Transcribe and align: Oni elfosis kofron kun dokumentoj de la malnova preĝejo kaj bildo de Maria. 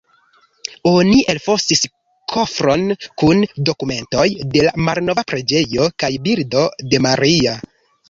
Oni 0.91 1.19
elfosis 1.33 1.83
kofron 2.33 2.87
kun 3.23 3.45
dokumentoj 3.71 4.27
de 4.57 4.67
la 4.67 4.75
malnova 4.91 5.29
preĝejo 5.31 5.91
kaj 6.03 6.15
bildo 6.29 6.69
de 6.91 7.07
Maria. 7.09 7.59